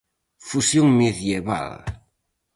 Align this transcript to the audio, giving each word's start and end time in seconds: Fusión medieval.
Fusión 0.47 0.87
medieval. 1.01 1.69